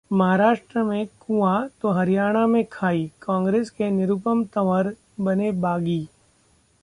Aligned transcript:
महाराष्ट्र 0.13 0.83
में 0.83 1.07
कुंआ 1.07 1.67
तो 1.81 1.91
हरियाणा 1.91 2.47
में 2.47 2.63
खाई, 2.71 3.11
कांग्रेस 3.21 3.69
के 3.69 3.89
निरुपम-तंवर 3.89 4.95
बने 5.19 5.51
बागी 5.51 6.07